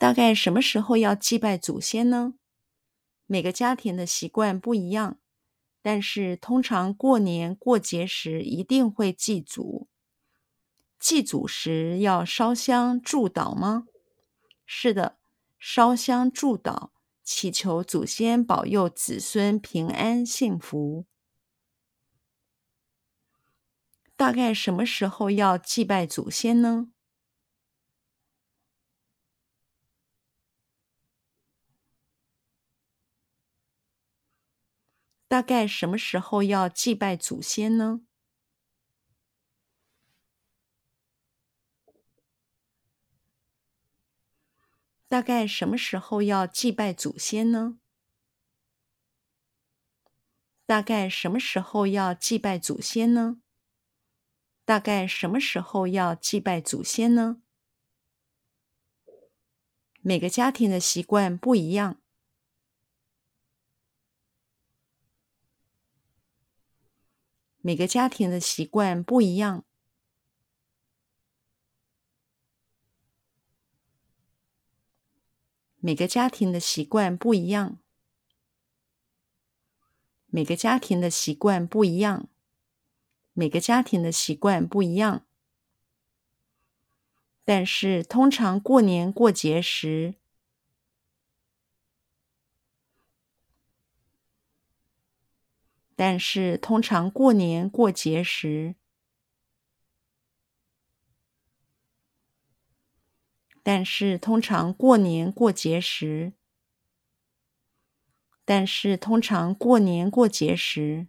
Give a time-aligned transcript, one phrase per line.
[0.00, 2.32] 大概什么时候要祭拜祖先呢？
[3.26, 5.18] 每个家庭的习惯不一样，
[5.82, 9.88] 但是通常过年过节时一定会祭祖。
[10.98, 13.84] 祭祖时要烧香祝祷吗？
[14.64, 15.18] 是的，
[15.58, 16.88] 烧香祝祷，
[17.22, 21.04] 祈求祖先保佑子孙平安幸福。
[24.16, 26.90] 大概什么时候要祭拜祖先呢？
[35.30, 38.00] 大概什么时候要祭拜祖先呢？
[45.06, 47.78] 大概什么时候要祭拜祖先呢？
[50.66, 53.40] 大概什么时候要祭拜祖先呢？
[54.64, 57.40] 大概什么时候要祭拜祖先呢？
[60.00, 61.99] 每个家庭的习惯不一样。
[67.62, 69.64] 每个家庭的习惯不一样。
[75.78, 77.80] 每个家庭的习惯不一样。
[80.26, 82.28] 每个家庭的习惯不一样。
[83.32, 85.24] 每个家庭的习惯不一样。
[87.44, 90.14] 但是，通常过年过节时，
[96.00, 98.74] 但是，通常过年过节时，
[103.62, 106.32] 但是，通常过年过节时，
[108.46, 111.08] 但是，通常过年过节时，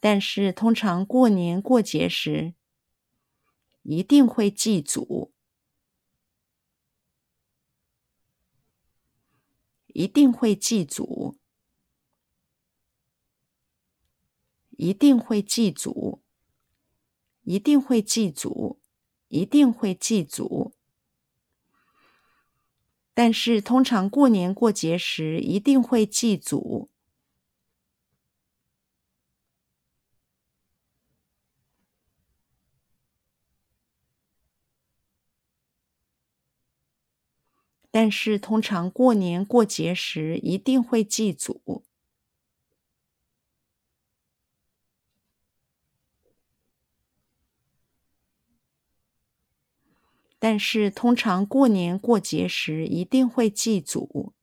[0.00, 2.54] 但是，通常过年过节时，
[3.82, 5.34] 一定会祭祖，
[9.88, 11.36] 一定会祭祖。
[14.86, 16.22] 一定会祭祖，
[17.42, 18.78] 一定会祭祖，
[19.26, 20.76] 一定会祭祖。
[23.12, 26.88] 但是通常过年过节时一定会祭祖。
[37.90, 41.84] 但是通常过年过节时一定会祭祖。
[50.38, 54.34] 但是，通常过年过节时一定会祭祖。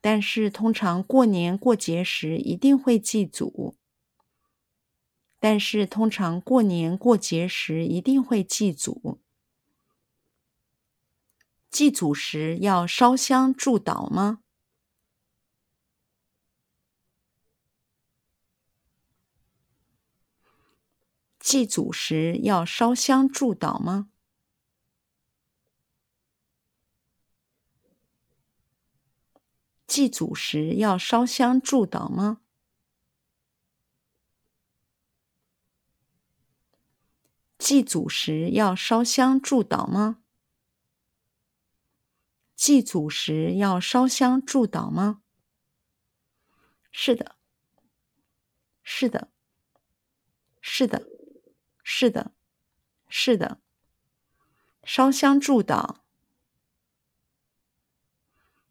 [0.00, 3.76] 但是，通常过年过节时一定会祭祖。
[5.38, 9.20] 但是，通常过年过节时一定会祭祖。
[11.70, 14.40] 祭祖时要烧香祝祷吗？
[21.50, 24.08] 祭祖时要烧香祝祷吗？
[29.88, 32.42] 祭祖时要烧香祝祷吗？
[37.58, 40.22] 祭祖时要烧香祝祷吗？
[42.54, 45.22] 祭祖时要烧香祝祷吗？
[46.92, 47.34] 是的，
[48.84, 49.32] 是的，
[50.60, 51.19] 是的。
[51.92, 52.32] 是的，
[53.08, 53.60] 是的，
[54.84, 55.96] 烧香祝祷，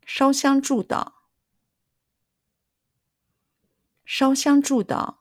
[0.06, 1.16] 烧香祝祷，
[4.06, 5.18] 烧香祝祷，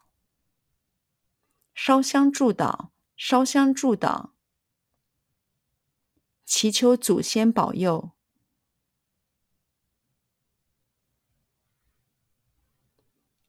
[1.74, 4.30] 烧香祝祷，烧香祝祷，
[6.44, 8.12] 祈求祖先保佑，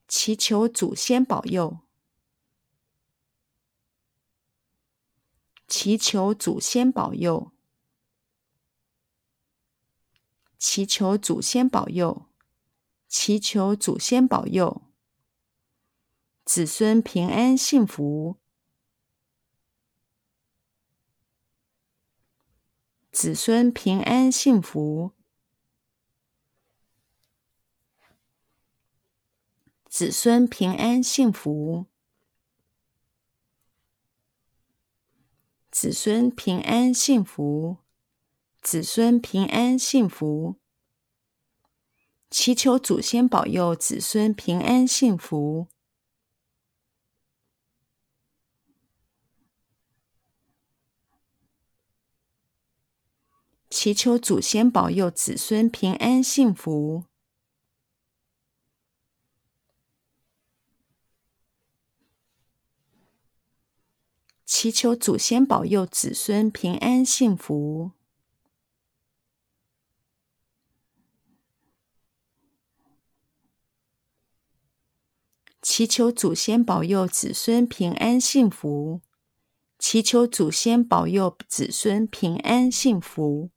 [0.07, 1.88] 祈求祖先保佑。
[5.69, 7.51] 祈求祖先保佑，
[10.57, 12.25] 祈求祖先保佑，
[13.07, 14.81] 祈求祖先保佑，
[16.43, 18.37] 子孙平安幸福，
[23.11, 25.13] 子孙平安幸福，
[29.87, 31.85] 子孙平安幸福。
[35.81, 37.77] 子孙平安幸福。
[38.61, 40.57] 子孙平安幸福。
[42.29, 45.69] 祈求祖先保佑子孙平安幸福。
[53.69, 57.08] 祈求祖先保佑子孙平安幸福。
[64.61, 67.91] 祈求祖先保佑子孙平安幸福。
[75.61, 78.99] 祈求祖先保佑子孙平安幸福。
[79.77, 83.51] 祈求祖先保佑子孙平安幸福。